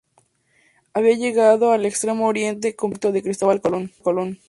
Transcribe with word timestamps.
Habían 0.95 1.19
llegado 1.19 1.69
al 1.71 1.85
Extremo 1.85 2.25
Oriente, 2.25 2.75
cumpliendo 2.75 2.89
el 2.89 2.99
proyecto 3.01 3.11
de 3.11 3.21
Cristóbal 3.61 3.91
Colón. 4.01 4.39